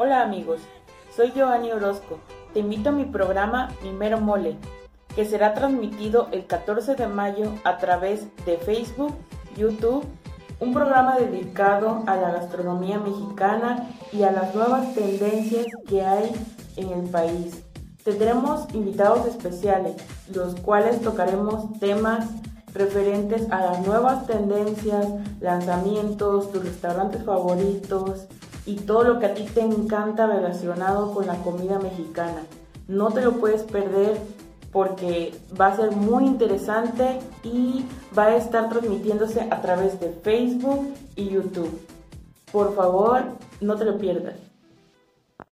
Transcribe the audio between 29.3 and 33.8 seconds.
ti te encanta relacionado con la comida mexicana. No te lo puedes